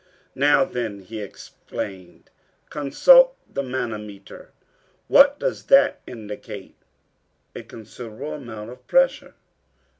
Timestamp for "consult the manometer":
2.71-4.49